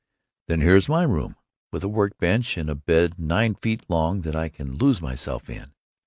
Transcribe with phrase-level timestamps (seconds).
[0.47, 1.35] "Then here's my room,
[1.71, 5.47] with a work bench and a bed nine feet long that I can lose myself
[5.47, 5.73] in."